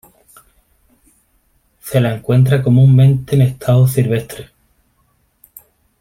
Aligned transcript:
Se 1.81 2.01
la 2.01 2.15
encuentra 2.15 2.63
comúnmente 2.63 3.35
en 3.35 3.43
estado 3.43 3.87
silvestre. 3.87 4.49